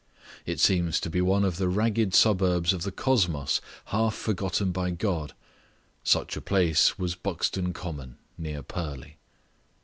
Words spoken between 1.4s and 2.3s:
of the ragged